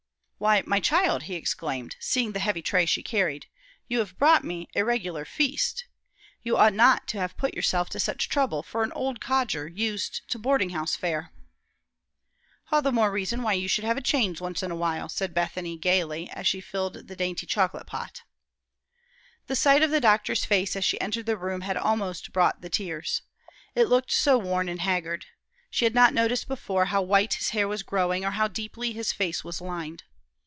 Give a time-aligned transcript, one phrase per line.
[0.41, 3.45] "Why, my child!" he exclaimed, seeing the heavy tray she carried,
[3.87, 5.85] "you have brought me a regular feast.
[6.41, 10.23] You ought not to have put yourself to such trouble for an old codger used
[10.29, 11.31] to boarding house fare."
[12.71, 15.35] "All the more reason why you should have a change once in a while," said
[15.35, 18.23] Bethany, gayly, as she filled the dainty chocolate pot.
[19.45, 22.67] The sight of the doctor's face as she entered the room had almost brought the
[22.71, 23.21] tears.
[23.75, 25.27] It looked so worn and haggard.
[25.69, 29.13] She had not noticed before how white his hair was growing, or how deeply his
[29.13, 30.03] face was lined.